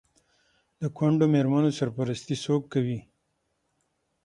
[0.81, 2.99] د کونډو میرمنو سرپرستي څوک کوي؟